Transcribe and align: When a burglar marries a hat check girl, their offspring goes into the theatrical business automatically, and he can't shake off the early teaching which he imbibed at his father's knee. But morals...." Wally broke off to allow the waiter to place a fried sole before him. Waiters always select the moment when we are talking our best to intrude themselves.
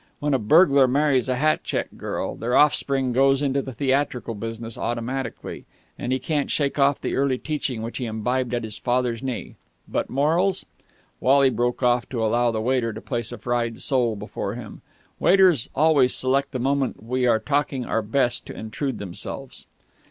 When 0.19 0.33
a 0.33 0.39
burglar 0.39 0.87
marries 0.87 1.29
a 1.29 1.35
hat 1.35 1.63
check 1.63 1.89
girl, 1.95 2.33
their 2.33 2.55
offspring 2.55 3.13
goes 3.13 3.43
into 3.43 3.61
the 3.61 3.71
theatrical 3.71 4.33
business 4.33 4.75
automatically, 4.75 5.65
and 5.95 6.11
he 6.11 6.17
can't 6.17 6.49
shake 6.49 6.79
off 6.79 6.99
the 6.99 7.15
early 7.15 7.37
teaching 7.37 7.83
which 7.83 7.99
he 7.99 8.05
imbibed 8.05 8.55
at 8.55 8.63
his 8.63 8.79
father's 8.79 9.21
knee. 9.21 9.57
But 9.87 10.09
morals...." 10.09 10.65
Wally 11.19 11.51
broke 11.51 11.83
off 11.83 12.09
to 12.09 12.25
allow 12.25 12.49
the 12.49 12.61
waiter 12.61 12.91
to 12.91 12.99
place 12.99 13.31
a 13.31 13.37
fried 13.37 13.79
sole 13.79 14.15
before 14.15 14.55
him. 14.55 14.81
Waiters 15.19 15.69
always 15.75 16.15
select 16.15 16.49
the 16.51 16.57
moment 16.57 16.97
when 17.03 17.09
we 17.11 17.27
are 17.27 17.37
talking 17.37 17.85
our 17.85 18.01
best 18.01 18.47
to 18.47 18.57
intrude 18.57 18.97
themselves. 18.97 19.67